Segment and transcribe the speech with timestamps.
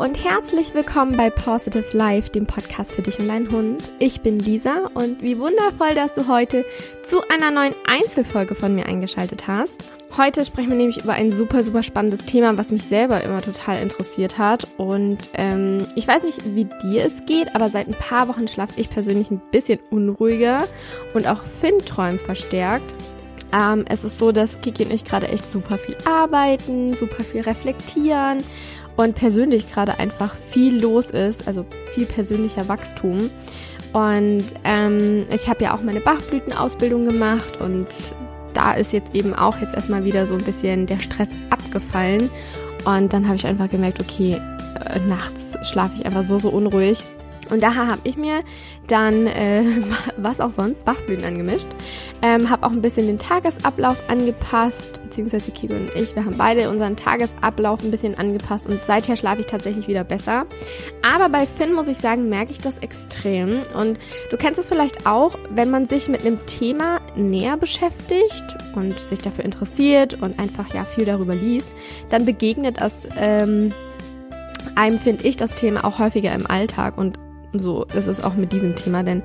[0.00, 3.82] und herzlich willkommen bei Positive Life, dem Podcast für dich und deinen Hund.
[3.98, 6.64] Ich bin Lisa und wie wundervoll, dass du heute
[7.02, 9.84] zu einer neuen Einzelfolge von mir eingeschaltet hast.
[10.16, 13.82] Heute sprechen wir nämlich über ein super, super spannendes Thema, was mich selber immer total
[13.82, 14.66] interessiert hat.
[14.78, 18.80] Und ähm, ich weiß nicht, wie dir es geht, aber seit ein paar Wochen schlafe
[18.80, 20.66] ich persönlich ein bisschen unruhiger
[21.12, 22.94] und auch Finn träumt verstärkt.
[23.52, 27.42] Ähm, es ist so, dass Kiki und ich gerade echt super viel arbeiten, super viel
[27.42, 28.44] reflektieren
[28.96, 31.64] und persönlich gerade einfach viel los ist, also
[31.94, 33.30] viel persönlicher Wachstum.
[33.92, 37.88] Und ähm, ich habe ja auch meine Bachblütenausbildung gemacht und
[38.54, 42.30] da ist jetzt eben auch jetzt erstmal wieder so ein bisschen der Stress abgefallen.
[42.84, 44.40] Und dann habe ich einfach gemerkt, okay,
[44.86, 47.02] äh, nachts schlafe ich einfach so, so unruhig.
[47.50, 48.42] Und daher habe ich mir
[48.86, 49.64] dann, äh,
[50.16, 51.66] was auch sonst, Bachblüten angemischt.
[52.22, 56.70] Ähm, habe auch ein bisschen den Tagesablauf angepasst, beziehungsweise Kiko und ich, wir haben beide
[56.70, 60.46] unseren Tagesablauf ein bisschen angepasst und seither schlafe ich tatsächlich wieder besser.
[61.02, 63.62] Aber bei Finn muss ich sagen, merke ich das extrem.
[63.74, 63.98] Und
[64.30, 69.20] du kennst es vielleicht auch, wenn man sich mit einem Thema näher beschäftigt und sich
[69.20, 71.68] dafür interessiert und einfach ja viel darüber liest,
[72.10, 73.72] dann begegnet das ähm,
[74.74, 77.18] einem, finde ich, das Thema auch häufiger im Alltag und
[77.52, 79.22] so ist es auch mit diesem Thema, denn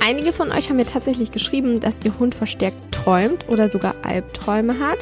[0.00, 4.78] einige von euch haben mir tatsächlich geschrieben, dass ihr Hund verstärkt träumt oder sogar Albträume
[4.78, 4.98] hat.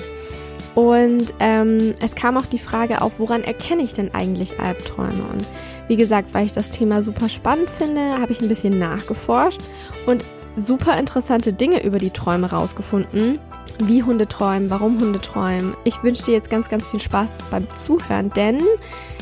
[0.74, 5.24] Und ähm, es kam auch die Frage auf, woran erkenne ich denn eigentlich Albträume?
[5.32, 5.44] Und
[5.88, 9.60] wie gesagt, weil ich das Thema super spannend finde, habe ich ein bisschen nachgeforscht
[10.06, 10.24] und
[10.56, 13.40] super interessante Dinge über die Träume rausgefunden.
[13.82, 15.74] Wie Hunde träumen, warum Hunde träumen.
[15.84, 18.60] Ich wünsche dir jetzt ganz, ganz viel Spaß beim Zuhören, denn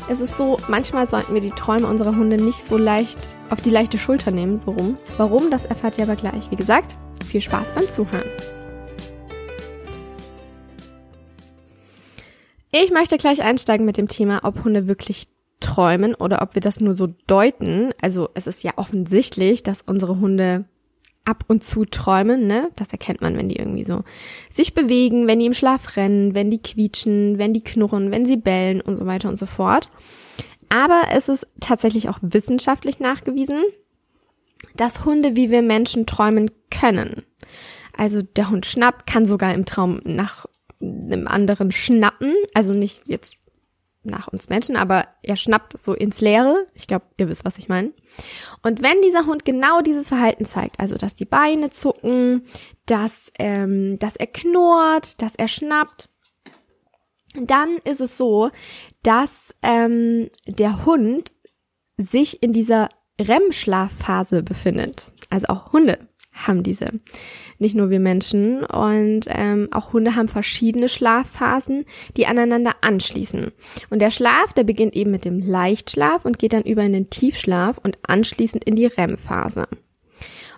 [0.09, 3.69] es ist so, manchmal sollten wir die Träume unserer Hunde nicht so leicht auf die
[3.69, 4.97] leichte Schulter nehmen, so rum.
[5.17, 6.49] Warum, das erfahrt ihr aber gleich.
[6.49, 8.27] Wie gesagt, viel Spaß beim Zuhören.
[12.71, 15.27] Ich möchte gleich einsteigen mit dem Thema, ob Hunde wirklich
[15.59, 17.91] träumen oder ob wir das nur so deuten.
[18.01, 20.65] Also es ist ja offensichtlich, dass unsere Hunde
[21.29, 22.69] ab und zu träumen, ne?
[22.75, 24.03] Das erkennt man, wenn die irgendwie so
[24.49, 28.37] sich bewegen, wenn die im Schlaf rennen, wenn die quietschen, wenn die knurren, wenn sie
[28.37, 29.91] bellen und so weiter und so fort.
[30.69, 33.63] Aber es ist tatsächlich auch wissenschaftlich nachgewiesen,
[34.75, 37.23] dass Hunde wie wir Menschen träumen können.
[37.95, 40.45] Also der Hund schnappt, kann sogar im Traum nach
[40.81, 43.37] einem anderen schnappen, also nicht jetzt
[44.03, 46.67] nach uns Menschen, aber er schnappt so ins Leere.
[46.73, 47.93] Ich glaube, ihr wisst, was ich meine.
[48.63, 52.45] Und wenn dieser Hund genau dieses Verhalten zeigt, also dass die Beine zucken,
[52.85, 56.09] dass, ähm, dass er knurrt, dass er schnappt,
[57.35, 58.49] dann ist es so,
[59.03, 61.31] dass ähm, der Hund
[61.97, 62.89] sich in dieser
[63.19, 65.11] REM-Schlafphase befindet.
[65.29, 66.08] Also auch Hunde
[66.47, 66.91] haben diese.
[67.57, 68.63] Nicht nur wir Menschen.
[68.63, 71.85] Und ähm, auch Hunde haben verschiedene Schlafphasen,
[72.17, 73.51] die aneinander anschließen.
[73.89, 77.09] Und der Schlaf, der beginnt eben mit dem Leichtschlaf und geht dann über in den
[77.09, 79.67] Tiefschlaf und anschließend in die REM-Phase.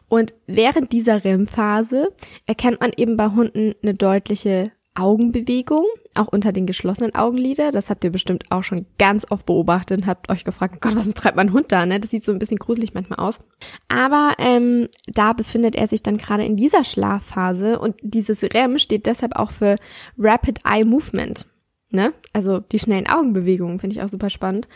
[0.07, 2.09] Und während dieser REM-Phase
[2.45, 5.85] erkennt man eben bei Hunden eine deutliche Augenbewegung,
[6.15, 7.71] auch unter den geschlossenen Augenlider.
[7.71, 11.07] Das habt ihr bestimmt auch schon ganz oft beobachtet und habt euch gefragt, Gott, was
[11.09, 11.85] treibt mein Hund da?
[11.85, 11.99] Ne?
[11.99, 13.39] Das sieht so ein bisschen gruselig manchmal aus.
[13.87, 19.05] Aber ähm, da befindet er sich dann gerade in dieser Schlafphase und dieses REM steht
[19.05, 19.77] deshalb auch für
[20.17, 21.45] Rapid Eye Movement.
[21.91, 22.13] Ne?
[22.33, 24.67] Also die schnellen Augenbewegungen finde ich auch super spannend.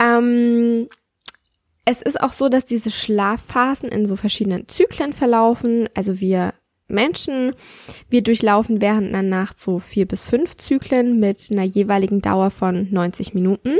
[0.00, 0.88] Ähm,
[1.84, 5.88] es ist auch so, dass diese Schlafphasen in so verschiedenen Zyklen verlaufen.
[5.94, 6.52] Also wir
[6.88, 7.54] Menschen.
[8.08, 12.88] Wir durchlaufen während einer Nacht so vier bis fünf Zyklen mit einer jeweiligen Dauer von
[12.90, 13.76] 90 Minuten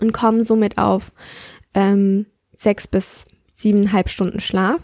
[0.00, 1.12] und kommen somit auf
[1.74, 2.26] ähm,
[2.56, 4.80] sechs bis siebeneinhalb Stunden Schlaf.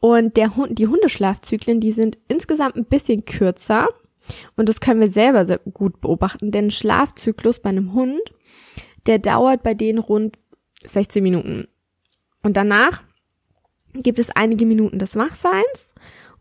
[0.00, 3.88] Und der Hund, die Hundeschlafzyklen, die sind insgesamt ein bisschen kürzer.
[4.56, 8.20] Und das können wir selber sehr gut beobachten, denn Schlafzyklus bei einem Hund,
[9.06, 10.38] der dauert bei denen rund
[10.86, 11.68] 16 Minuten.
[12.42, 13.02] Und danach
[13.94, 15.94] gibt es einige Minuten des Wachseins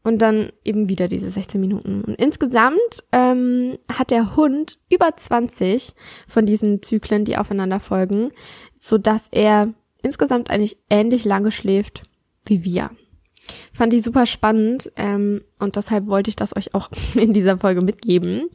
[0.03, 2.03] und dann eben wieder diese 16 Minuten.
[2.03, 5.93] Und insgesamt ähm, hat der Hund über 20
[6.27, 8.31] von diesen Zyklen, die aufeinander folgen,
[8.75, 12.03] so dass er insgesamt eigentlich ähnlich lange schläft
[12.45, 12.91] wie wir.
[13.71, 17.81] Fand ich super spannend ähm, und deshalb wollte ich das euch auch in dieser Folge
[17.81, 18.49] mitgeben.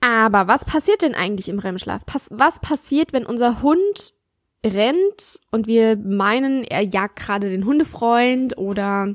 [0.00, 2.02] Aber was passiert denn eigentlich im REM-Schlaf?
[2.30, 4.12] was passiert, wenn unser Hund
[4.66, 9.14] rennt und wir meinen, er jagt gerade den Hundefreund oder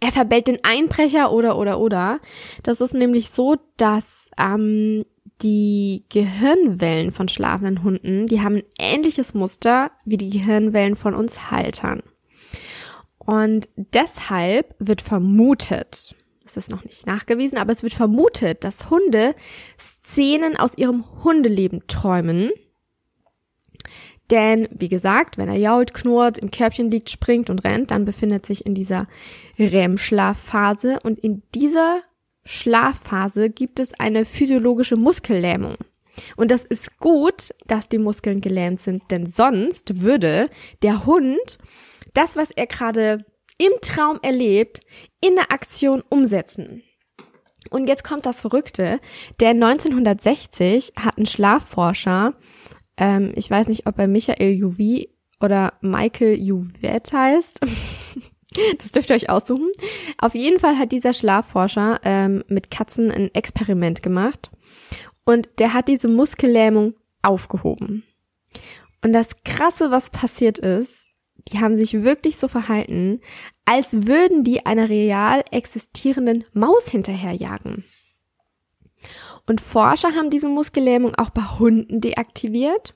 [0.00, 2.20] er verbellt den Einbrecher oder oder oder.
[2.62, 5.04] Das ist nämlich so, dass ähm,
[5.42, 11.50] die Gehirnwellen von schlafenden Hunden, die haben ein ähnliches Muster wie die Gehirnwellen von uns
[11.50, 12.02] Haltern.
[13.18, 16.14] Und deshalb wird vermutet,
[16.44, 19.34] es ist noch nicht nachgewiesen, aber es wird vermutet, dass Hunde
[19.78, 22.50] Szenen aus ihrem Hundeleben träumen
[24.30, 28.46] Denn, wie gesagt, wenn er jault, knurrt, im Körbchen liegt, springt und rennt, dann befindet
[28.46, 29.08] sich in dieser
[29.58, 32.00] REM-Schlafphase und in dieser
[32.44, 35.76] Schlafphase gibt es eine physiologische Muskellähmung.
[36.36, 40.48] Und das ist gut, dass die Muskeln gelähmt sind, denn sonst würde
[40.82, 41.58] der Hund
[42.14, 43.24] das, was er gerade
[43.58, 44.80] im Traum erlebt,
[45.20, 46.82] in der Aktion umsetzen.
[47.68, 49.00] Und jetzt kommt das Verrückte,
[49.40, 52.34] denn 1960 hat ein Schlafforscher,
[53.00, 55.08] ähm, ich weiß nicht, ob er Michael Juvi
[55.40, 57.60] oder Michael Juvet heißt,
[58.78, 59.70] das dürft ihr euch aussuchen.
[60.18, 64.50] Auf jeden Fall hat dieser Schlafforscher ähm, mit Katzen ein Experiment gemacht
[65.24, 68.04] und der hat diese Muskellähmung aufgehoben.
[69.02, 71.06] Und das Krasse, was passiert ist,
[71.48, 73.22] die haben sich wirklich so verhalten,
[73.64, 77.84] als würden die einer real existierenden Maus hinterherjagen.
[79.50, 82.94] Und Forscher haben diese Muskellähmung auch bei Hunden deaktiviert.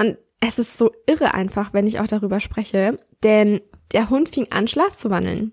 [0.00, 3.60] Und es ist so irre einfach, wenn ich auch darüber spreche, denn
[3.92, 5.52] der Hund fing an, Schlaf zu wandeln.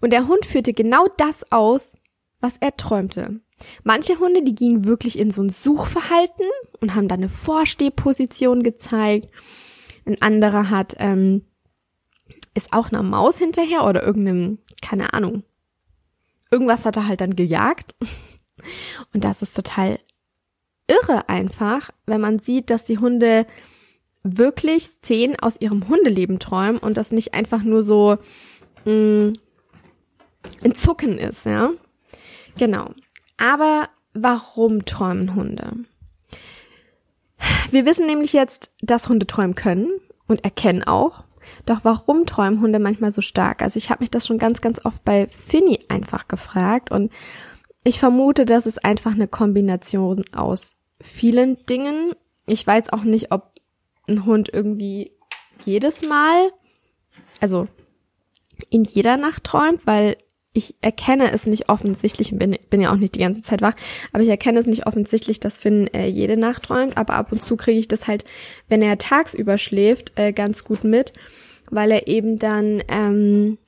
[0.00, 1.92] Und der Hund führte genau das aus,
[2.40, 3.38] was er träumte.
[3.84, 6.46] Manche Hunde, die gingen wirklich in so ein Suchverhalten
[6.80, 9.28] und haben dann eine Vorstehposition gezeigt.
[10.06, 11.44] Ein anderer hat, ähm,
[12.54, 15.42] ist auch einer Maus hinterher oder irgendeinem, keine Ahnung.
[16.50, 17.94] Irgendwas hat er halt dann gejagt.
[19.12, 19.98] Und das ist total
[20.86, 23.46] irre einfach, wenn man sieht, dass die Hunde
[24.22, 28.18] wirklich Szenen aus ihrem Hundeleben träumen und das nicht einfach nur so
[28.84, 29.32] mh, mm,
[30.64, 31.70] ein Zucken ist, ja.
[32.56, 32.90] Genau.
[33.36, 35.72] Aber warum träumen Hunde?
[37.70, 39.90] Wir wissen nämlich jetzt, dass Hunde träumen können
[40.26, 41.24] und erkennen auch.
[41.66, 43.62] Doch warum träumen Hunde manchmal so stark?
[43.62, 47.12] Also ich habe mich das schon ganz, ganz oft bei Finny einfach gefragt und
[47.88, 52.12] ich vermute, dass es einfach eine Kombination aus vielen Dingen.
[52.46, 53.52] Ich weiß auch nicht, ob
[54.08, 55.12] ein Hund irgendwie
[55.64, 56.50] jedes Mal,
[57.40, 57.68] also
[58.70, 60.16] in jeder Nacht träumt, weil
[60.52, 63.74] ich erkenne es nicht offensichtlich, bin, bin ja auch nicht die ganze Zeit wach,
[64.12, 67.44] aber ich erkenne es nicht offensichtlich, dass Finn äh, jede Nacht träumt, aber ab und
[67.44, 68.24] zu kriege ich das halt,
[68.68, 71.12] wenn er tagsüber schläft, äh, ganz gut mit,
[71.70, 73.58] weil er eben dann ähm,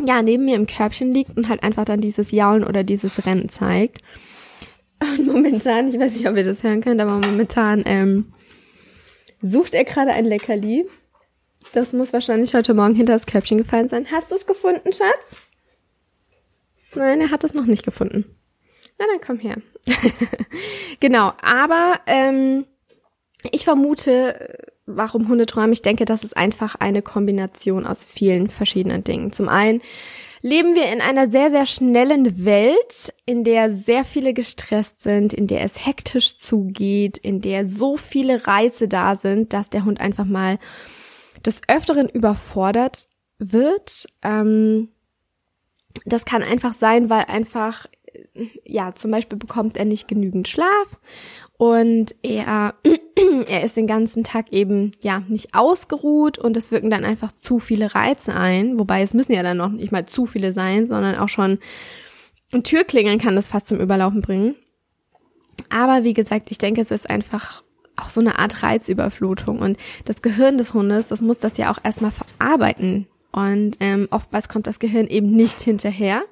[0.00, 3.48] ja neben mir im Körbchen liegt und halt einfach dann dieses Jaulen oder dieses Rennen
[3.48, 3.98] zeigt.
[5.00, 8.32] Und momentan, ich weiß nicht, ob ihr das hören könnt, aber momentan ähm,
[9.40, 10.86] sucht er gerade ein Leckerli.
[11.72, 14.06] Das muss wahrscheinlich heute Morgen hinter das Körbchen gefallen sein.
[14.10, 15.36] Hast du es gefunden, Schatz?
[16.94, 18.24] Nein, er hat es noch nicht gefunden.
[18.98, 19.56] Na, dann komm her.
[21.00, 22.66] genau, aber ähm,
[23.50, 25.72] ich vermute, warum Hunde träumen.
[25.72, 29.32] Ich denke, das ist einfach eine Kombination aus vielen verschiedenen Dingen.
[29.32, 29.80] Zum einen
[30.42, 35.46] leben wir in einer sehr, sehr schnellen Welt, in der sehr viele gestresst sind, in
[35.46, 40.24] der es hektisch zugeht, in der so viele Reize da sind, dass der Hund einfach
[40.24, 40.58] mal
[41.46, 43.08] des Öfteren überfordert
[43.38, 44.06] wird.
[44.22, 44.88] Ähm,
[46.04, 47.86] das kann einfach sein, weil einfach,
[48.64, 50.98] ja, zum Beispiel bekommt er nicht genügend Schlaf
[51.62, 52.74] und er,
[53.46, 57.60] er ist den ganzen Tag eben, ja, nicht ausgeruht und es wirken dann einfach zu
[57.60, 61.14] viele Reize ein, wobei es müssen ja dann noch nicht mal zu viele sein, sondern
[61.14, 61.60] auch schon
[62.52, 64.56] ein Türklingeln kann das fast zum Überlaufen bringen.
[65.70, 67.62] Aber wie gesagt, ich denke, es ist einfach
[67.94, 71.78] auch so eine Art Reizüberflutung und das Gehirn des Hundes, das muss das ja auch
[71.84, 76.22] erstmal verarbeiten, und ähm, oftmals kommt das Gehirn eben nicht hinterher.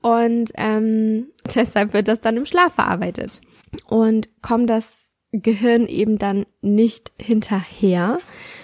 [0.00, 3.42] Und ähm, deshalb wird das dann im Schlaf verarbeitet.
[3.88, 8.18] Und kommt das Gehirn eben dann nicht hinterher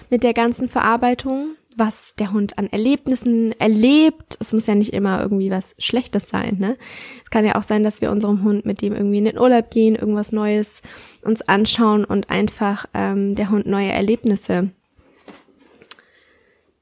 [0.09, 4.37] mit der ganzen Verarbeitung, was der Hund an Erlebnissen erlebt.
[4.41, 6.77] Es muss ja nicht immer irgendwie was Schlechtes sein, ne?
[7.25, 9.71] Es kann ja auch sein, dass wir unserem Hund mit dem irgendwie in den Urlaub
[9.71, 10.83] gehen, irgendwas Neues
[11.23, 14.71] uns anschauen und einfach ähm, der Hund neue Erlebnisse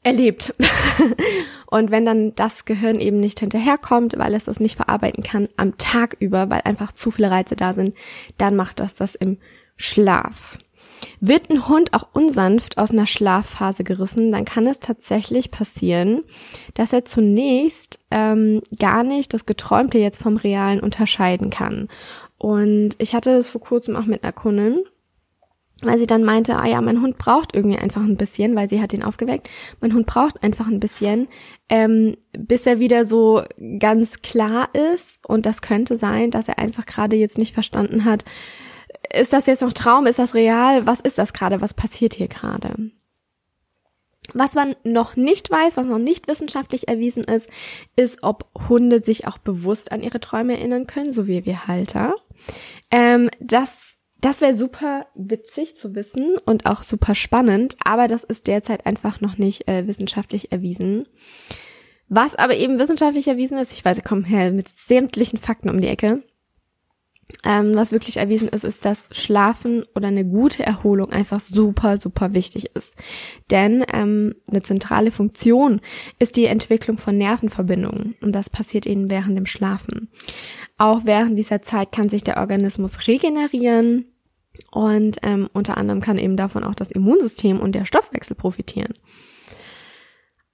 [0.03, 0.55] erlebt.
[1.67, 5.77] und wenn dann das Gehirn eben nicht hinterherkommt, weil es das nicht verarbeiten kann am
[5.79, 7.97] Tag über, weil einfach zu viele Reize da sind,
[8.37, 9.39] dann macht das das im
[9.77, 10.59] Schlaf.
[11.21, 16.23] Wird ein Hund auch unsanft aus einer Schlafphase gerissen, dann kann es tatsächlich passieren,
[16.75, 21.89] dass er zunächst ähm, gar nicht das Geträumte jetzt vom Realen unterscheiden kann.
[22.37, 24.85] Und ich hatte es vor kurzem auch mit einer Kundin,
[25.83, 28.83] weil sie dann meinte, ah ja, mein Hund braucht irgendwie einfach ein bisschen, weil sie
[28.83, 29.49] hat ihn aufgeweckt.
[29.81, 31.29] Mein Hund braucht einfach ein bisschen,
[31.69, 33.43] ähm, bis er wieder so
[33.79, 35.27] ganz klar ist.
[35.29, 38.25] Und das könnte sein, dass er einfach gerade jetzt nicht verstanden hat,
[39.13, 42.29] ist das jetzt noch Traum, ist das real, was ist das gerade, was passiert hier
[42.29, 42.91] gerade?
[44.35, 47.49] Was man noch nicht weiß, was noch nicht wissenschaftlich erwiesen ist,
[47.97, 52.15] ist, ob Hunde sich auch bewusst an ihre Träume erinnern können, so wie wir Halter.
[52.91, 58.47] Ähm, das das wäre super witzig zu wissen und auch super spannend, aber das ist
[58.47, 61.07] derzeit einfach noch nicht äh, wissenschaftlich erwiesen.
[62.09, 65.81] Was aber eben wissenschaftlich erwiesen ist, ich weiß, ich komme her mit sämtlichen Fakten um
[65.81, 66.23] die Ecke,
[67.45, 72.35] ähm, was wirklich erwiesen ist, ist, dass Schlafen oder eine gute Erholung einfach super, super
[72.35, 72.97] wichtig ist.
[73.51, 75.81] Denn ähm, eine zentrale Funktion
[76.19, 80.11] ist die Entwicklung von Nervenverbindungen und das passiert eben während dem Schlafen.
[80.79, 84.07] Auch während dieser Zeit kann sich der Organismus regenerieren
[84.71, 88.95] und ähm, unter anderem kann eben davon auch das Immunsystem und der Stoffwechsel profitieren.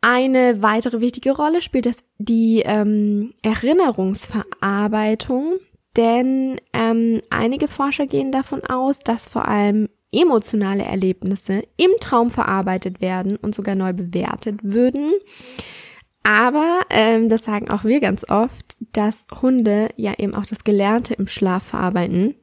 [0.00, 5.54] Eine weitere wichtige Rolle spielt das die ähm, Erinnerungsverarbeitung,
[5.96, 13.00] denn ähm, einige Forscher gehen davon aus, dass vor allem emotionale Erlebnisse im Traum verarbeitet
[13.00, 15.12] werden und sogar neu bewertet würden.
[16.24, 21.14] Aber ähm, das sagen auch wir ganz oft, dass Hunde ja eben auch das Gelernte
[21.14, 22.34] im Schlaf verarbeiten.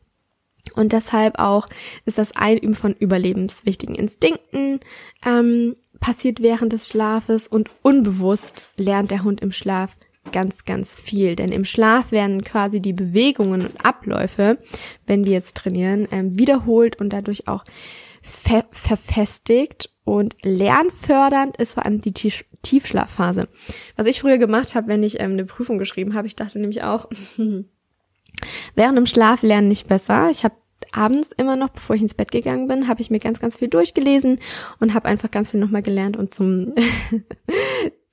[0.75, 1.67] Und deshalb auch
[2.05, 4.79] ist das Einüben von überlebenswichtigen Instinkten
[5.25, 9.97] ähm, passiert während des Schlafes und unbewusst lernt der Hund im Schlaf
[10.31, 11.35] ganz, ganz viel.
[11.35, 14.59] Denn im Schlaf werden quasi die Bewegungen und Abläufe,
[15.07, 17.65] wenn wir jetzt trainieren, ähm, wiederholt und dadurch auch
[18.21, 23.47] ver verfestigt und lernfördernd ist vor allem die Tief Tiefschlafphase.
[23.95, 26.83] Was ich früher gemacht habe, wenn ich ähm, eine Prüfung geschrieben habe, ich dachte nämlich
[26.83, 27.09] auch,
[28.75, 30.29] während dem Schlaf lernen nicht besser.
[30.29, 30.55] Ich habe
[30.91, 33.67] abends immer noch, bevor ich ins Bett gegangen bin, habe ich mir ganz, ganz viel
[33.67, 34.39] durchgelesen
[34.79, 36.73] und habe einfach ganz viel nochmal gelernt und zum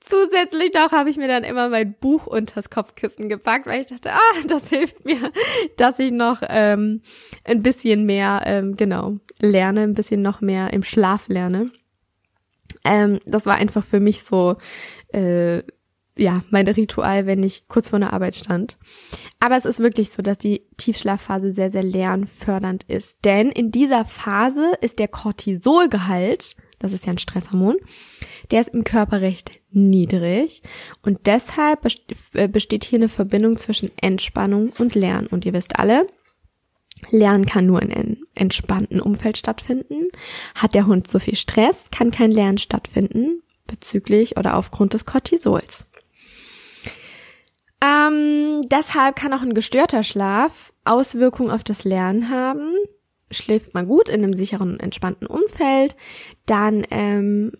[0.09, 4.11] zusätzlich noch habe ich mir dann immer mein Buch unters Kopfkissen gepackt, weil ich dachte,
[4.11, 5.31] ah, das hilft mir,
[5.77, 7.01] dass ich noch ähm,
[7.43, 11.71] ein bisschen mehr, ähm, genau, lerne, ein bisschen noch mehr im Schlaf lerne.
[12.83, 14.55] Ähm, das war einfach für mich so,
[15.13, 15.63] äh,
[16.17, 18.77] ja, mein Ritual, wenn ich kurz vor der Arbeit stand.
[19.39, 23.23] Aber es ist wirklich so, dass die Tiefschlafphase sehr, sehr lernfördernd ist.
[23.23, 27.77] Denn in dieser Phase ist der Cortisolgehalt, das ist ja ein Stresshormon,
[28.51, 30.63] der ist im Körper recht niedrig.
[31.03, 31.85] Und deshalb
[32.33, 35.27] äh, besteht hier eine Verbindung zwischen Entspannung und Lernen.
[35.27, 36.07] Und ihr wisst alle,
[37.11, 40.07] Lernen kann nur in einem entspannten Umfeld stattfinden.
[40.55, 45.85] Hat der Hund so viel Stress, kann kein Lernen stattfinden bezüglich oder aufgrund des Cortisols.
[47.81, 52.73] Ähm, deshalb kann auch ein gestörter Schlaf Auswirkungen auf das Lernen haben.
[53.31, 55.95] Schläft man gut in einem sicheren entspannten Umfeld,
[56.45, 57.51] dann, ähm,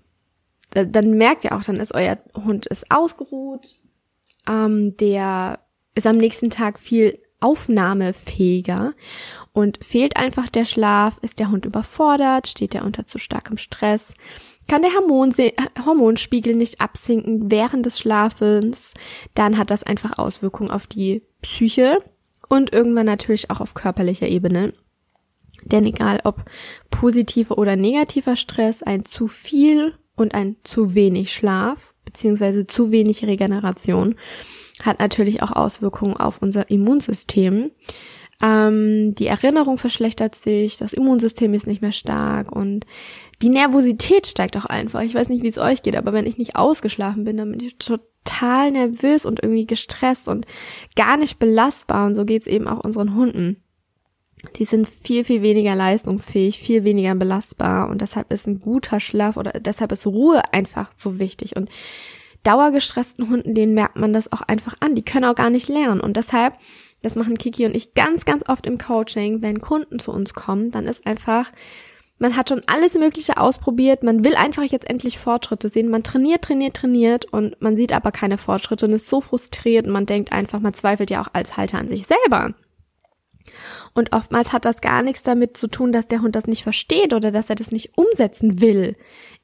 [0.72, 3.80] dann merkt ihr auch, dann ist euer Hund ist ausgeruht,
[4.48, 5.60] ähm, der
[5.96, 8.94] ist am nächsten Tag viel aufnahmefähiger
[9.54, 14.14] und fehlt einfach der Schlaf, ist der Hund überfordert, steht er unter zu starkem Stress,
[14.68, 14.92] kann der
[15.86, 18.94] Hormonspiegel nicht absinken während des Schlafens,
[19.34, 22.00] dann hat das einfach Auswirkungen auf die Psyche
[22.50, 24.74] und irgendwann natürlich auch auf körperlicher Ebene.
[25.64, 26.46] Denn egal ob
[26.90, 33.24] positiver oder negativer Stress, ein zu viel und ein zu wenig Schlaf beziehungsweise zu wenig
[33.24, 34.16] Regeneration
[34.84, 37.72] hat natürlich auch Auswirkungen auf unser Immunsystem.
[38.42, 42.86] Ähm, die Erinnerung verschlechtert sich, das Immunsystem ist nicht mehr stark und
[43.42, 45.02] die Nervosität steigt auch einfach.
[45.02, 47.60] Ich weiß nicht, wie es euch geht, aber wenn ich nicht ausgeschlafen bin, dann bin
[47.60, 50.46] ich total nervös und irgendwie gestresst und
[50.96, 52.06] gar nicht belastbar.
[52.06, 53.62] Und so geht's eben auch unseren Hunden.
[54.56, 59.36] Die sind viel, viel weniger leistungsfähig, viel weniger belastbar und deshalb ist ein guter Schlaf
[59.38, 61.56] oder deshalb ist Ruhe einfach so wichtig.
[61.56, 61.70] Und
[62.44, 64.96] dauergestressten Hunden, denen merkt man das auch einfach an.
[64.96, 66.00] Die können auch gar nicht lernen.
[66.00, 66.54] Und deshalb,
[67.02, 70.72] das machen Kiki und ich ganz, ganz oft im Coaching, wenn Kunden zu uns kommen,
[70.72, 71.52] dann ist einfach
[72.22, 74.04] man hat schon alles Mögliche ausprobiert.
[74.04, 75.90] Man will einfach jetzt endlich Fortschritte sehen.
[75.90, 79.94] Man trainiert, trainiert, trainiert und man sieht aber keine Fortschritte und ist so frustriert und
[79.94, 82.54] man denkt einfach, man zweifelt ja auch als Halter an sich selber.
[83.94, 87.14] Und oftmals hat das gar nichts damit zu tun, dass der Hund das nicht versteht
[87.14, 88.96] oder dass er das nicht umsetzen will.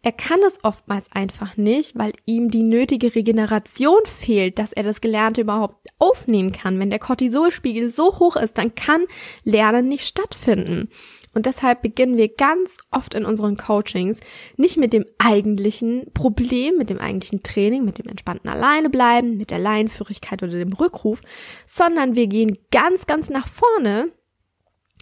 [0.02, 5.02] Er kann es oftmals einfach nicht, weil ihm die nötige Regeneration fehlt, dass er das
[5.02, 6.80] Gelernte überhaupt aufnehmen kann.
[6.80, 9.06] Wenn der Cortisolspiegel so hoch ist, dann kann
[9.44, 10.90] Lernen nicht stattfinden.
[11.36, 14.22] Und deshalb beginnen wir ganz oft in unseren Coachings
[14.56, 19.60] nicht mit dem eigentlichen Problem, mit dem eigentlichen Training, mit dem entspannten Alleinebleiben, mit der
[19.60, 21.22] Leinführigkeit oder dem Rückruf,
[21.68, 24.14] sondern wir gehen ganz, ganz nach vorne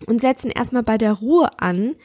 [0.07, 1.95] und setzen erstmal bei der Ruhe an,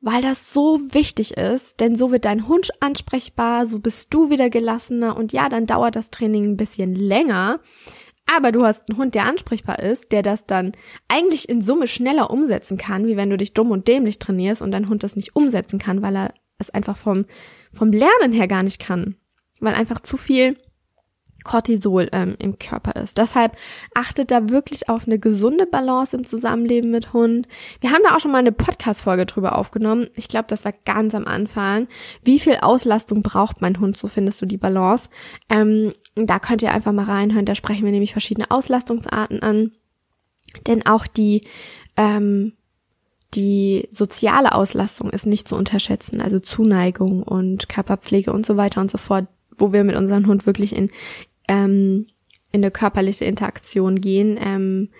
[0.00, 4.50] weil das so wichtig ist, denn so wird dein Hund ansprechbar, so bist du wieder
[4.50, 7.60] gelassener und ja, dann dauert das Training ein bisschen länger,
[8.36, 10.72] aber du hast einen Hund, der ansprechbar ist, der das dann
[11.08, 14.70] eigentlich in Summe schneller umsetzen kann, wie wenn du dich dumm und dämlich trainierst und
[14.70, 17.26] dein Hund das nicht umsetzen kann, weil er es einfach vom,
[17.72, 19.16] vom Lernen her gar nicht kann.
[19.60, 20.56] Weil einfach zu viel
[21.44, 23.18] Cortisol ähm, im Körper ist.
[23.18, 23.56] Deshalb
[23.94, 27.48] achtet da wirklich auf eine gesunde Balance im Zusammenleben mit Hund.
[27.80, 30.08] Wir haben da auch schon mal eine Podcast-Folge drüber aufgenommen.
[30.14, 31.88] Ich glaube, das war ganz am Anfang.
[32.22, 33.96] Wie viel Auslastung braucht mein Hund?
[33.96, 35.08] So findest du die Balance.
[35.48, 37.46] Ähm, da könnt ihr einfach mal reinhören.
[37.46, 39.72] Da sprechen wir nämlich verschiedene Auslastungsarten an.
[40.66, 41.46] Denn auch die
[41.96, 42.52] ähm,
[43.34, 48.90] die soziale Auslastung ist nicht zu unterschätzen, also Zuneigung und Körperpflege und so weiter und
[48.90, 49.26] so fort,
[49.56, 50.90] wo wir mit unserem Hund wirklich in
[51.48, 52.06] ähm,
[52.52, 54.90] in eine körperliche Interaktion gehen, ähm,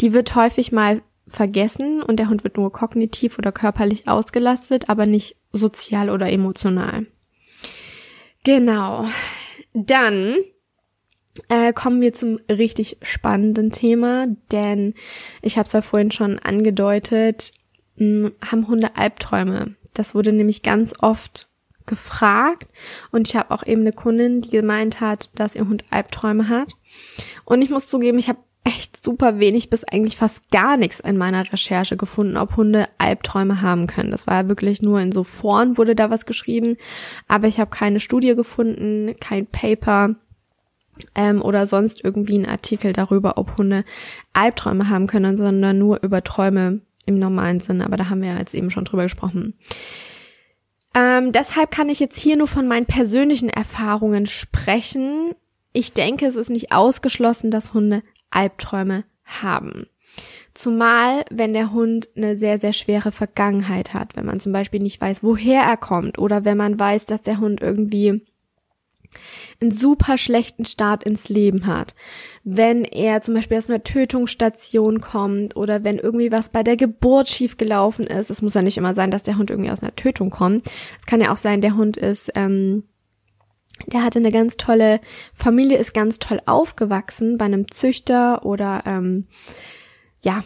[0.00, 5.06] die wird häufig mal vergessen und der Hund wird nur kognitiv oder körperlich ausgelastet, aber
[5.06, 7.06] nicht sozial oder emotional.
[8.44, 9.06] Genau.
[9.74, 10.36] Dann
[11.48, 14.94] äh, kommen wir zum richtig spannenden Thema, denn
[15.42, 17.52] ich habe es ja vorhin schon angedeutet,
[17.96, 19.74] mh, haben Hunde Albträume.
[19.94, 21.48] Das wurde nämlich ganz oft
[21.86, 22.68] gefragt
[23.10, 26.76] und ich habe auch eben eine Kundin, die gemeint hat, dass ihr Hund Albträume hat.
[27.44, 31.16] Und ich muss zugeben, ich habe echt super wenig bis eigentlich fast gar nichts in
[31.16, 34.10] meiner Recherche gefunden, ob Hunde Albträume haben können.
[34.10, 36.76] Das war ja wirklich nur in so Foren wurde da was geschrieben,
[37.26, 40.16] aber ich habe keine Studie gefunden, kein Paper
[41.14, 43.84] ähm, oder sonst irgendwie einen Artikel darüber, ob Hunde
[44.32, 47.84] Albträume haben können, sondern nur über Träume im normalen Sinne.
[47.84, 49.54] Aber da haben wir ja jetzt eben schon drüber gesprochen.
[50.94, 55.32] Ähm, deshalb kann ich jetzt hier nur von meinen persönlichen Erfahrungen sprechen.
[55.72, 59.86] Ich denke, es ist nicht ausgeschlossen, dass Hunde Albträume haben.
[60.52, 65.00] Zumal, wenn der Hund eine sehr, sehr schwere Vergangenheit hat, wenn man zum Beispiel nicht
[65.00, 68.26] weiß, woher er kommt oder wenn man weiß, dass der Hund irgendwie
[69.60, 71.94] einen super schlechten Start ins Leben hat,
[72.44, 77.28] wenn er zum Beispiel aus einer Tötungsstation kommt oder wenn irgendwie was bei der Geburt
[77.28, 78.30] schiefgelaufen ist.
[78.30, 80.62] Es muss ja nicht immer sein, dass der Hund irgendwie aus einer Tötung kommt.
[81.00, 82.84] Es kann ja auch sein, der Hund ist, ähm,
[83.86, 85.00] der hatte eine ganz tolle
[85.34, 89.26] Familie, ist ganz toll aufgewachsen bei einem Züchter oder ähm,
[90.20, 90.44] ja,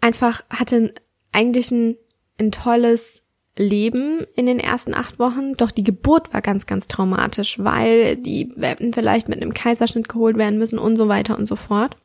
[0.00, 0.94] einfach hatte
[1.32, 1.96] eigentlich ein,
[2.38, 3.22] ein tolles
[3.56, 8.50] Leben in den ersten acht Wochen, doch die Geburt war ganz, ganz traumatisch, weil die
[8.56, 11.96] Welpen vielleicht mit einem Kaiserschnitt geholt werden müssen und so weiter und so fort.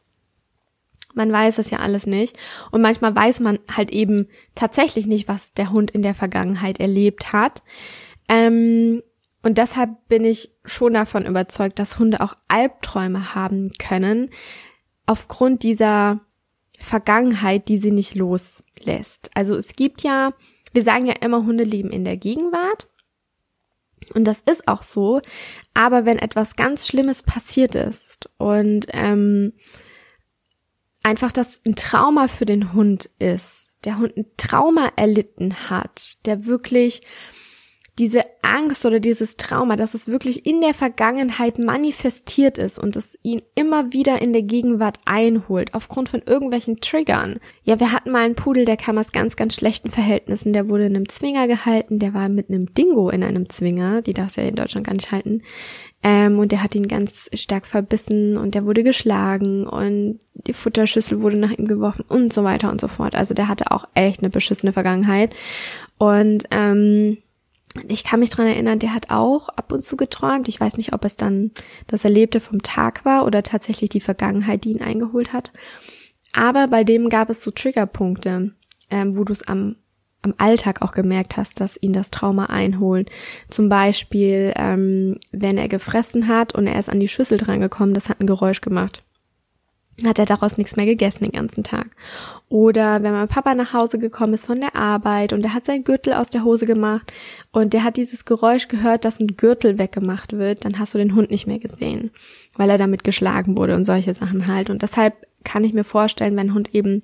[1.13, 2.37] Man weiß das ja alles nicht.
[2.71, 7.33] Und manchmal weiß man halt eben tatsächlich nicht, was der Hund in der Vergangenheit erlebt
[7.33, 7.63] hat.
[8.29, 9.01] Ähm,
[9.41, 14.29] und deshalb bin ich schon davon überzeugt, dass Hunde auch Albträume haben können,
[15.05, 16.19] aufgrund dieser
[16.77, 19.31] Vergangenheit, die sie nicht loslässt.
[19.33, 20.33] Also es gibt ja
[20.73, 22.87] wir sagen ja immer, Hunde leben in der Gegenwart.
[24.13, 25.21] Und das ist auch so.
[25.73, 29.53] Aber wenn etwas ganz Schlimmes passiert ist und ähm,
[31.03, 36.45] einfach das ein Trauma für den Hund ist, der Hund ein Trauma erlitten hat, der
[36.45, 37.01] wirklich
[37.99, 43.17] diese Angst oder dieses Trauma, dass es wirklich in der Vergangenheit manifestiert ist und es
[43.23, 47.39] ihn immer wieder in der Gegenwart einholt, aufgrund von irgendwelchen Triggern.
[47.63, 50.85] Ja, wir hatten mal einen Pudel, der kam aus ganz, ganz schlechten Verhältnissen, der wurde
[50.85, 54.41] in einem Zwinger gehalten, der war mit einem Dingo in einem Zwinger, die darfst du
[54.41, 55.41] ja in Deutschland gar nicht halten,
[56.03, 61.21] ähm, und der hat ihn ganz stark verbissen und der wurde geschlagen und die Futterschüssel
[61.21, 63.15] wurde nach ihm geworfen und so weiter und so fort.
[63.15, 65.35] Also der hatte auch echt eine beschissene Vergangenheit.
[65.97, 67.17] Und ähm,
[67.87, 70.47] ich kann mich dran erinnern, der hat auch ab und zu geträumt.
[70.47, 71.51] Ich weiß nicht, ob es dann
[71.87, 75.51] das Erlebte vom Tag war oder tatsächlich die Vergangenheit, die ihn eingeholt hat.
[76.33, 78.53] Aber bei dem gab es so Triggerpunkte,
[78.89, 79.75] ähm, wo du es am,
[80.21, 83.09] am Alltag auch gemerkt hast, dass ihn das Trauma einholt.
[83.49, 88.09] Zum Beispiel, ähm, wenn er gefressen hat und er ist an die Schüssel drangekommen, das
[88.09, 89.03] hat ein Geräusch gemacht
[90.05, 91.87] hat er daraus nichts mehr gegessen den ganzen Tag.
[92.49, 95.83] Oder wenn mein Papa nach Hause gekommen ist von der Arbeit und er hat seinen
[95.83, 97.11] Gürtel aus der Hose gemacht
[97.51, 101.15] und der hat dieses Geräusch gehört, dass ein Gürtel weggemacht wird, dann hast du den
[101.15, 102.11] Hund nicht mehr gesehen,
[102.55, 104.69] weil er damit geschlagen wurde und solche Sachen halt.
[104.69, 107.01] Und deshalb kann ich mir vorstellen, wenn ein Hund eben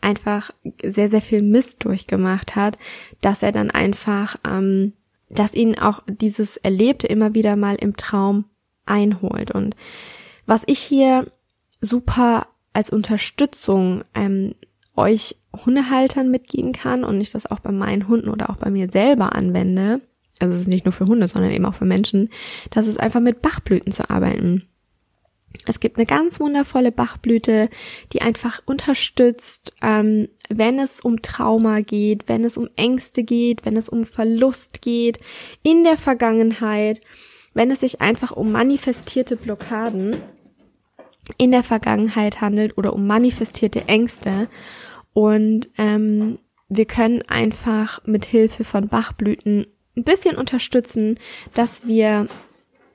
[0.00, 0.50] einfach
[0.82, 2.76] sehr, sehr viel Mist durchgemacht hat,
[3.20, 4.94] dass er dann einfach, ähm,
[5.30, 8.46] dass ihn auch dieses Erlebte immer wieder mal im Traum
[8.84, 9.52] einholt.
[9.52, 9.76] Und
[10.46, 11.30] was ich hier
[11.82, 14.54] super als Unterstützung ähm,
[14.96, 18.88] euch Hundehaltern mitgeben kann und ich das auch bei meinen Hunden oder auch bei mir
[18.90, 20.00] selber anwende,
[20.38, 22.30] also es ist nicht nur für Hunde, sondern eben auch für Menschen,
[22.70, 24.66] das ist einfach mit Bachblüten zu arbeiten.
[25.66, 27.68] Es gibt eine ganz wundervolle Bachblüte,
[28.12, 33.76] die einfach unterstützt, ähm, wenn es um Trauma geht, wenn es um Ängste geht, wenn
[33.76, 35.20] es um Verlust geht
[35.62, 37.02] in der Vergangenheit,
[37.52, 40.16] wenn es sich einfach um manifestierte Blockaden
[41.38, 44.48] in der Vergangenheit handelt oder um manifestierte Ängste.
[45.12, 51.18] Und ähm, wir können einfach mit Hilfe von Bachblüten ein bisschen unterstützen,
[51.54, 52.28] dass wir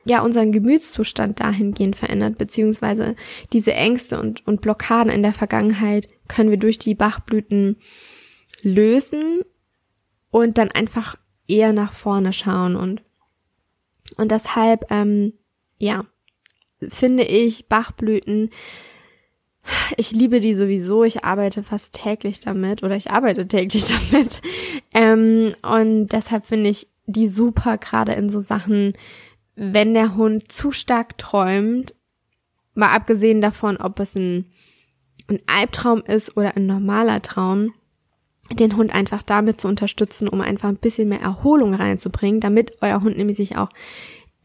[0.03, 3.15] ja unseren Gemütszustand dahingehend verändert, beziehungsweise
[3.53, 7.77] diese Ängste und, und Blockaden in der Vergangenheit können wir durch die Bachblüten
[8.61, 9.41] lösen
[10.31, 13.01] und dann einfach eher nach vorne schauen und
[14.15, 15.33] und deshalb ähm,
[15.77, 16.05] ja
[16.89, 18.49] finde ich Bachblüten
[19.97, 21.03] ich liebe die sowieso.
[21.03, 24.41] Ich arbeite fast täglich damit oder ich arbeite täglich damit.
[24.93, 28.93] Ähm, und deshalb finde ich die super, gerade in so Sachen,
[29.55, 31.93] wenn der Hund zu stark träumt,
[32.73, 34.45] mal abgesehen davon, ob es ein,
[35.29, 37.73] ein Albtraum ist oder ein normaler Traum,
[38.53, 43.01] den Hund einfach damit zu unterstützen, um einfach ein bisschen mehr Erholung reinzubringen, damit euer
[43.01, 43.69] Hund nämlich sich auch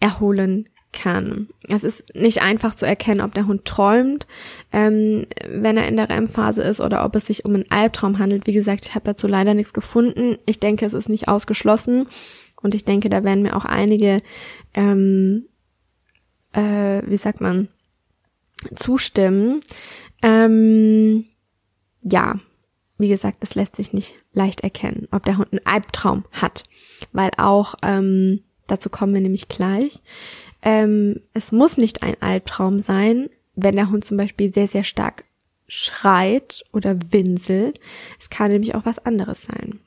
[0.01, 1.49] erholen kann.
[1.69, 4.27] Es ist nicht einfach zu erkennen, ob der Hund träumt,
[4.73, 8.47] ähm, wenn er in der REM-Phase ist oder ob es sich um einen Albtraum handelt.
[8.47, 10.39] Wie gesagt, ich habe dazu leider nichts gefunden.
[10.47, 12.09] Ich denke, es ist nicht ausgeschlossen
[12.63, 14.23] und ich denke, da werden mir auch einige,
[14.75, 15.47] ähm,
[16.53, 17.69] äh, wie sagt man,
[18.77, 19.61] zustimmen.
[20.23, 21.25] Ähm,
[22.05, 22.37] ja,
[22.99, 26.65] wie gesagt, das lässt sich nicht leicht erkennen, ob der Hund einen Albtraum hat,
[27.13, 30.01] weil auch ähm, dazu kommen wir nämlich gleich.
[30.63, 35.25] Ähm, es muss nicht ein Albtraum sein, wenn der Hund zum Beispiel sehr, sehr stark
[35.69, 37.81] schreit oder winselt.
[38.19, 39.81] Es kann nämlich auch was anderes sein.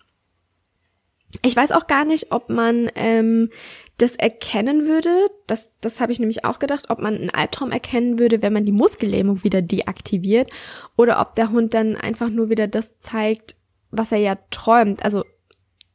[1.41, 3.49] Ich weiß auch gar nicht, ob man ähm,
[3.97, 5.09] das erkennen würde.
[5.47, 8.65] Das, das habe ich nämlich auch gedacht, ob man einen Albtraum erkennen würde, wenn man
[8.65, 10.49] die Muskellähmung wieder deaktiviert
[10.95, 13.55] oder ob der Hund dann einfach nur wieder das zeigt,
[13.91, 15.03] was er ja träumt.
[15.03, 15.23] Also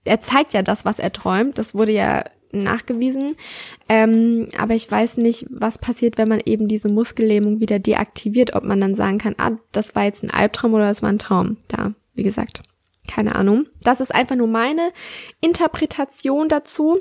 [0.05, 1.59] er zeigt ja das, was er träumt.
[1.59, 3.37] Das wurde ja nachgewiesen.
[3.89, 8.65] Ähm, aber ich weiß nicht, was passiert, wenn man eben diese Muskellähmung wieder deaktiviert, ob
[8.65, 11.57] man dann sagen kann, ah, das war jetzt ein Albtraum oder das war ein Traum.
[11.69, 12.63] Da, wie gesagt,
[13.09, 13.67] keine Ahnung.
[13.83, 14.93] Das ist einfach nur meine
[15.41, 16.99] Interpretation dazu.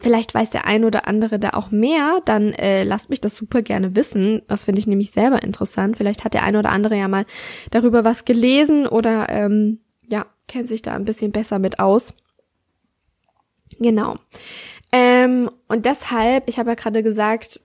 [0.00, 3.60] Vielleicht weiß der ein oder andere da auch mehr, dann äh, lasst mich das super
[3.60, 4.40] gerne wissen.
[4.48, 5.98] Das finde ich nämlich selber interessant.
[5.98, 7.26] Vielleicht hat der ein oder andere ja mal
[7.70, 12.14] darüber was gelesen oder ähm, ja, kennt sich da ein bisschen besser mit aus.
[13.78, 14.16] Genau.
[14.92, 17.60] Ähm, und deshalb, ich habe ja gerade gesagt,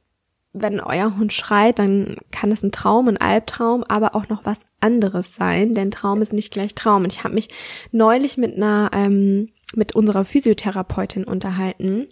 [0.54, 4.62] wenn euer Hund schreit, dann kann es ein Traum, ein Albtraum, aber auch noch was
[4.80, 7.04] anderes sein, denn Traum ist nicht gleich Traum.
[7.04, 7.50] Und ich habe mich
[7.92, 12.08] neulich mit einer, ähm, mit unserer Physiotherapeutin unterhalten.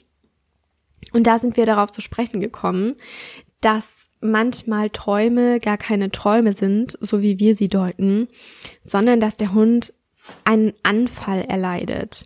[1.14, 2.96] Und da sind wir darauf zu sprechen gekommen,
[3.62, 8.28] dass manchmal Träume gar keine Träume sind, so wie wir sie deuten,
[8.82, 9.94] sondern dass der Hund
[10.44, 12.26] einen Anfall erleidet.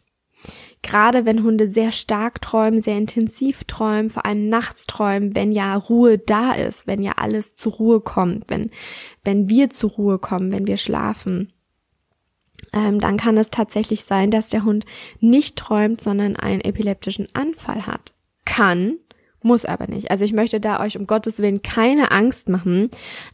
[0.81, 5.75] Gerade wenn Hunde sehr stark träumen, sehr intensiv träumen, vor allem nachts träumen, wenn ja
[5.75, 8.71] Ruhe da ist, wenn ja alles zur Ruhe kommt, wenn,
[9.23, 11.51] wenn wir zur Ruhe kommen, wenn wir schlafen,
[12.73, 14.85] ähm, dann kann es tatsächlich sein, dass der Hund
[15.19, 18.13] nicht träumt, sondern einen epileptischen Anfall hat.
[18.45, 18.97] Kann,
[19.41, 20.11] muss aber nicht.
[20.11, 22.89] Also ich möchte da euch um Gottes Willen keine Angst machen,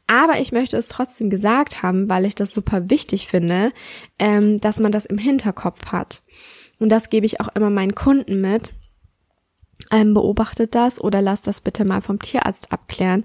[0.07, 3.71] aber ich möchte es trotzdem gesagt haben, weil ich das super wichtig finde,
[4.19, 6.21] ähm, dass man das im Hinterkopf hat.
[6.79, 8.71] Und das gebe ich auch immer meinen Kunden mit.
[9.91, 13.23] Ähm, beobachtet das oder lasst das bitte mal vom Tierarzt abklären,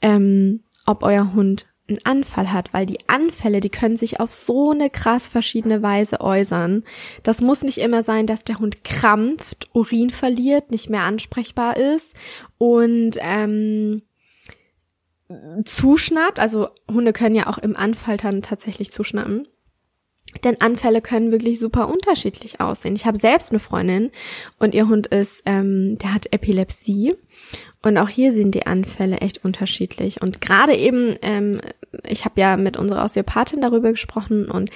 [0.00, 4.70] ähm, ob euer Hund einen Anfall hat, weil die Anfälle, die können sich auf so
[4.70, 6.84] eine krass verschiedene Weise äußern.
[7.22, 12.14] Das muss nicht immer sein, dass der Hund krampft, Urin verliert, nicht mehr ansprechbar ist
[12.58, 14.02] und ähm,
[15.64, 16.38] zuschnappt.
[16.38, 19.48] Also Hunde können ja auch im Anfall dann tatsächlich zuschnappen.
[20.44, 22.96] Denn Anfälle können wirklich super unterschiedlich aussehen.
[22.96, 24.10] Ich habe selbst eine Freundin
[24.58, 27.14] und ihr Hund ist, ähm, der hat Epilepsie.
[27.82, 30.22] Und auch hier sind die Anfälle echt unterschiedlich.
[30.22, 31.60] Und gerade eben, ähm,
[32.08, 34.70] ich habe ja mit unserer Osteopathin darüber gesprochen und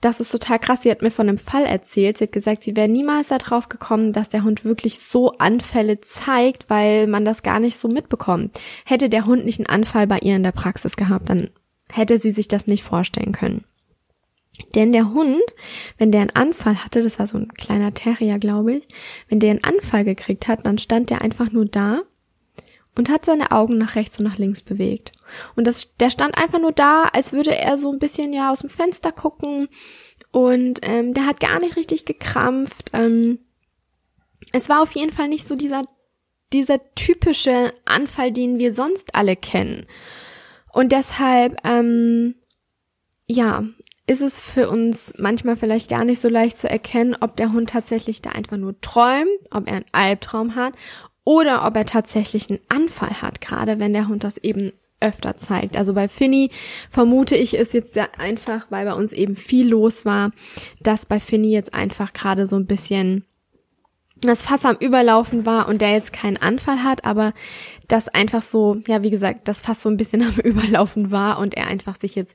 [0.00, 0.82] das ist total krass.
[0.82, 2.18] Sie hat mir von einem Fall erzählt.
[2.18, 6.68] Sie hat gesagt, sie wäre niemals darauf gekommen, dass der Hund wirklich so Anfälle zeigt,
[6.68, 8.60] weil man das gar nicht so mitbekommt.
[8.84, 11.50] Hätte der Hund nicht einen Anfall bei ihr in der Praxis gehabt, dann
[11.90, 13.64] hätte sie sich das nicht vorstellen können.
[14.74, 15.42] Denn der Hund,
[15.98, 18.88] wenn der einen Anfall hatte, das war so ein kleiner Terrier, glaube ich,
[19.28, 22.02] wenn der einen Anfall gekriegt hat, dann stand der einfach nur da
[22.96, 25.12] und hat seine Augen nach rechts und nach links bewegt.
[25.54, 28.60] Und das, der stand einfach nur da, als würde er so ein bisschen ja aus
[28.60, 29.68] dem Fenster gucken
[30.32, 32.90] und ähm, der hat gar nicht richtig gekrampft.
[32.92, 33.38] Ähm,
[34.52, 35.82] es war auf jeden Fall nicht so dieser
[36.52, 39.86] dieser typische Anfall, den wir sonst alle kennen.
[40.72, 42.36] Und deshalb ähm,
[43.26, 43.64] ja,
[44.06, 47.70] ist es für uns manchmal vielleicht gar nicht so leicht zu erkennen, ob der Hund
[47.70, 50.74] tatsächlich da einfach nur träumt, ob er einen Albtraum hat
[51.24, 55.76] oder ob er tatsächlich einen Anfall hat, gerade wenn der Hund das eben öfter zeigt.
[55.76, 56.50] Also bei Finny
[56.88, 60.30] vermute ich es jetzt einfach, weil bei uns eben viel los war,
[60.80, 63.24] dass bei Finny jetzt einfach gerade so ein bisschen
[64.20, 67.34] das Fass am Überlaufen war und der jetzt keinen Anfall hat, aber
[67.86, 71.54] das einfach so, ja, wie gesagt, das Fass so ein bisschen am Überlaufen war und
[71.54, 72.34] er einfach sich jetzt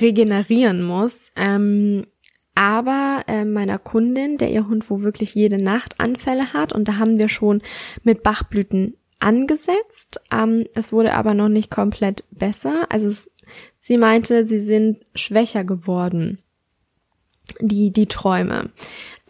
[0.00, 1.30] regenerieren muss.
[1.36, 2.06] Ähm,
[2.54, 6.98] aber äh, meiner Kundin, der ihr Hund wo wirklich jede Nacht Anfälle hat und da
[6.98, 7.62] haben wir schon
[8.02, 10.20] mit Bachblüten angesetzt.
[10.32, 12.86] Ähm, es wurde aber noch nicht komplett besser.
[12.88, 13.30] Also es,
[13.78, 16.42] sie meinte, sie sind schwächer geworden
[17.60, 18.70] die, die Träume.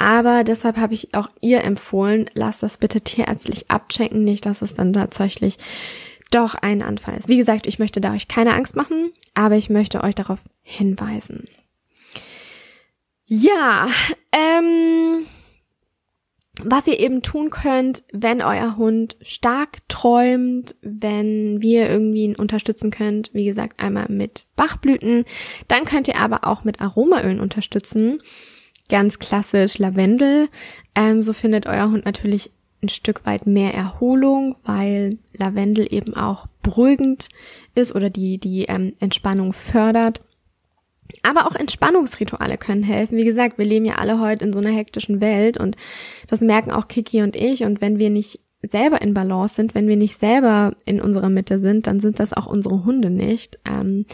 [0.00, 4.72] Aber deshalb habe ich auch ihr empfohlen, lasst das bitte tierärztlich abchecken, nicht, dass es
[4.72, 5.58] dann tatsächlich
[6.30, 7.28] doch ein Anfall ist.
[7.28, 11.48] Wie gesagt, ich möchte da euch keine Angst machen, aber ich möchte euch darauf hinweisen.
[13.26, 13.88] Ja,
[14.32, 15.26] ähm,
[16.64, 22.90] was ihr eben tun könnt, wenn euer Hund stark träumt, wenn wir irgendwie ihn unterstützen
[22.90, 25.26] könnt, wie gesagt, einmal mit Bachblüten,
[25.68, 28.22] dann könnt ihr aber auch mit Aromaölen unterstützen.
[28.90, 30.48] Ganz klassisch Lavendel.
[30.94, 32.50] Ähm, so findet euer Hund natürlich
[32.82, 37.28] ein Stück weit mehr Erholung, weil Lavendel eben auch beruhigend
[37.74, 40.20] ist oder die, die ähm, Entspannung fördert.
[41.22, 43.16] Aber auch Entspannungsrituale können helfen.
[43.16, 45.76] Wie gesagt, wir leben ja alle heute in so einer hektischen Welt und
[46.26, 47.64] das merken auch Kiki und ich.
[47.64, 51.60] Und wenn wir nicht selber in Balance sind, wenn wir nicht selber in unserer Mitte
[51.60, 53.58] sind, dann sind das auch unsere Hunde nicht.
[53.68, 54.04] Ähm,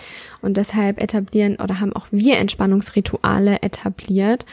[0.43, 4.47] und deshalb etablieren oder haben auch wir Entspannungsrituale etabliert.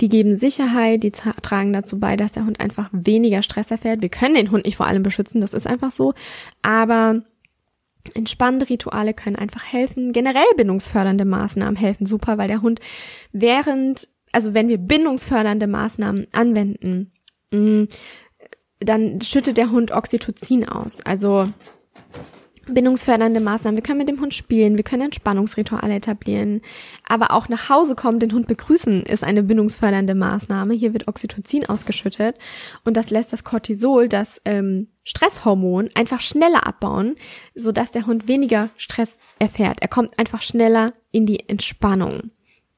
[0.00, 4.02] Die geben Sicherheit, die tragen dazu bei, dass der Hund einfach weniger Stress erfährt.
[4.02, 6.14] Wir können den Hund nicht vor allem beschützen, das ist einfach so.
[6.62, 7.22] Aber
[8.12, 10.12] Entspannende Rituale können einfach helfen.
[10.12, 12.80] Generell bindungsfördernde Maßnahmen helfen super, weil der Hund
[13.32, 17.12] während, also wenn wir bindungsfördernde Maßnahmen anwenden,
[17.50, 17.84] mm,
[18.84, 21.00] dann schüttet der Hund Oxytocin aus.
[21.04, 21.48] Also
[22.66, 23.76] bindungsfördernde Maßnahmen.
[23.76, 26.62] Wir können mit dem Hund spielen, wir können Entspannungsrituale etablieren,
[27.06, 30.74] aber auch nach Hause kommen, den Hund begrüßen, ist eine bindungsfördernde Maßnahme.
[30.74, 32.36] Hier wird Oxytocin ausgeschüttet
[32.84, 37.16] und das lässt das Cortisol, das ähm, Stresshormon, einfach schneller abbauen,
[37.54, 39.78] sodass der Hund weniger Stress erfährt.
[39.80, 42.30] Er kommt einfach schneller in die Entspannung.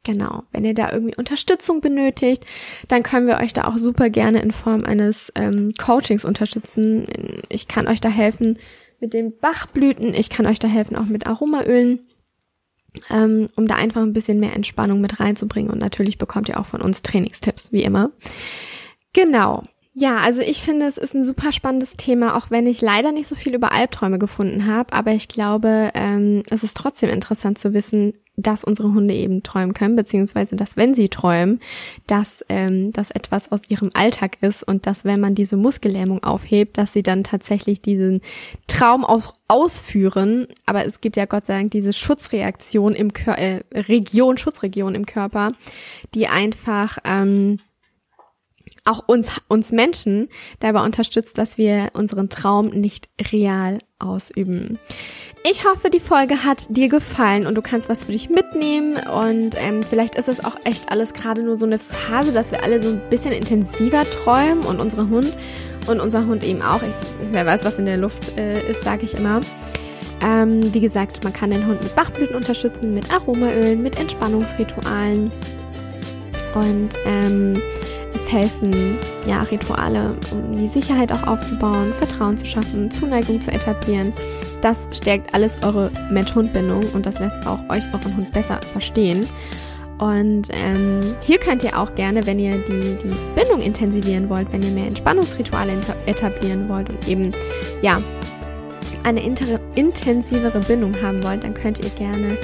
[0.06, 0.44] Genau.
[0.52, 2.46] Wenn ihr da irgendwie Unterstützung benötigt,
[2.86, 7.08] dann können wir euch da auch super gerne in Form eines ähm, Coachings unterstützen.
[7.48, 8.56] Ich kann euch da helfen,
[9.00, 10.14] mit den Bachblüten.
[10.14, 12.06] Ich kann euch da helfen, auch mit Aromaölen,
[13.10, 15.72] ähm, um da einfach ein bisschen mehr Entspannung mit reinzubringen.
[15.72, 18.12] Und natürlich bekommt ihr auch von uns Trainingstipps, wie immer.
[19.12, 19.64] Genau.
[19.92, 23.26] Ja, also ich finde, es ist ein super spannendes Thema, auch wenn ich leider nicht
[23.26, 24.92] so viel über Albträume gefunden habe.
[24.92, 29.74] Aber ich glaube, ähm, es ist trotzdem interessant zu wissen, dass unsere Hunde eben träumen
[29.74, 31.60] können, beziehungsweise dass wenn sie träumen,
[32.06, 36.76] dass ähm, das etwas aus ihrem Alltag ist und dass wenn man diese Muskellähmung aufhebt,
[36.76, 38.20] dass sie dann tatsächlich diesen
[38.66, 40.48] Traum auch ausführen.
[40.66, 45.06] Aber es gibt ja Gott sei Dank diese Schutzreaktion im Kör äh, Region, Schutzregion im
[45.06, 45.52] Körper,
[46.14, 47.58] die einfach ähm,
[48.84, 50.28] auch uns, uns Menschen
[50.60, 54.78] dabei unterstützt, dass wir unseren Traum nicht real ausüben.
[55.48, 59.54] Ich hoffe, die Folge hat dir gefallen und du kannst was für dich mitnehmen und
[59.56, 62.82] ähm, vielleicht ist es auch echt alles gerade nur so eine Phase, dass wir alle
[62.82, 65.32] so ein bisschen intensiver träumen und unsere Hund
[65.86, 66.82] und unser Hund eben auch.
[66.82, 69.40] Ich, wer weiß, was in der Luft äh, ist, sage ich immer.
[70.22, 75.30] Ähm, wie gesagt, man kann den Hund mit Bachblüten unterstützen, mit Aromaölen, mit Entspannungsritualen
[76.54, 77.60] und ähm,
[78.16, 84.12] es helfen ja Rituale, um die Sicherheit auch aufzubauen, Vertrauen zu schaffen, Zuneigung zu etablieren.
[84.62, 89.28] Das stärkt alles eure Mensch-Hund-Bindung und das lässt auch euch euren Hund besser verstehen.
[89.98, 94.62] Und ähm, hier könnt ihr auch gerne, wenn ihr die, die Bindung intensivieren wollt, wenn
[94.62, 95.72] ihr mehr Entspannungsrituale
[96.04, 97.32] etablieren wollt und eben
[97.80, 98.02] ja
[99.04, 99.22] eine
[99.74, 102.36] intensivere Bindung haben wollt, dann könnt ihr gerne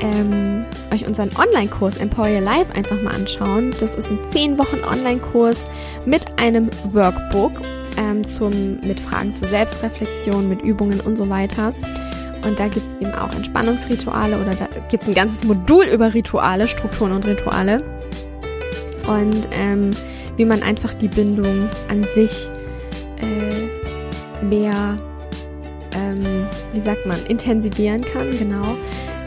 [0.00, 3.74] ähm, euch unseren Online-Kurs Empower Your Life einfach mal anschauen.
[3.80, 5.66] Das ist ein 10 Wochen Online-Kurs
[6.04, 7.52] mit einem Workbook
[7.96, 11.72] ähm, zum, mit Fragen zur Selbstreflexion, mit Übungen und so weiter.
[12.44, 16.14] Und da gibt es eben auch Entspannungsrituale oder da gibt es ein ganzes Modul über
[16.14, 17.82] Rituale, Strukturen und Rituale.
[19.06, 19.90] Und ähm,
[20.36, 22.48] wie man einfach die Bindung an sich
[23.20, 24.98] äh, mehr,
[25.92, 28.76] ähm, wie sagt man, intensivieren kann, genau.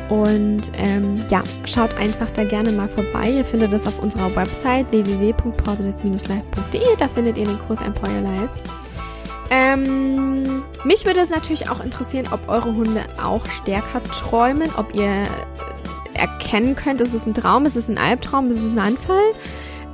[0.09, 3.29] Und ähm, ja, schaut einfach da gerne mal vorbei.
[3.29, 6.81] Ihr findet das auf unserer Website www.positive-life.de.
[6.97, 8.49] Da findet ihr den Kurs Employer Life.
[9.51, 15.25] Ähm, mich würde es natürlich auch interessieren, ob eure Hunde auch stärker träumen, ob ihr
[16.13, 19.23] erkennen könnt, ist es ein Traum, ist es ein Albtraum, ist es ein Anfall,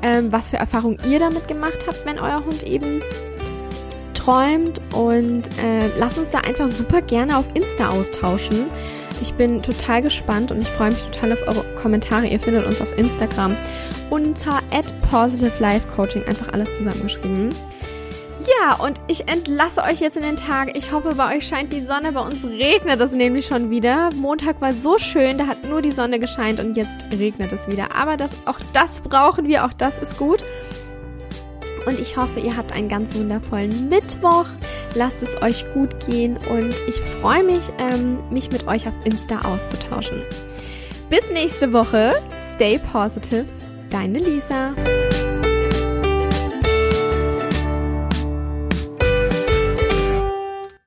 [0.01, 3.01] ähm, was für Erfahrungen ihr damit gemacht habt, wenn euer Hund eben
[4.13, 8.65] träumt und äh, lasst uns da einfach super gerne auf Insta austauschen.
[9.21, 12.27] Ich bin total gespannt und ich freue mich total auf eure Kommentare.
[12.27, 13.55] Ihr findet uns auf Instagram
[14.09, 14.59] unter
[15.09, 17.49] @positivelifecoaching einfach alles zusammengeschrieben.
[18.45, 20.77] Ja, und ich entlasse euch jetzt in den Tag.
[20.77, 24.11] Ich hoffe, bei euch scheint die Sonne, bei uns regnet es nämlich schon wieder.
[24.15, 27.95] Montag war so schön, da hat nur die Sonne gescheint und jetzt regnet es wieder.
[27.95, 30.43] Aber das, auch das brauchen wir, auch das ist gut.
[31.85, 34.47] Und ich hoffe, ihr habt einen ganz wundervollen Mittwoch.
[34.95, 39.41] Lasst es euch gut gehen und ich freue mich, ähm, mich mit euch auf Insta
[39.41, 40.21] auszutauschen.
[41.09, 42.13] Bis nächste Woche.
[42.55, 43.45] Stay positive.
[43.91, 44.73] Deine Lisa.